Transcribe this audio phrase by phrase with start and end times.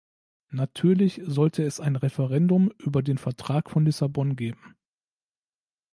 [0.49, 4.75] Natürlich sollte es ein Referendum über den Vertrag von Lissabon geben.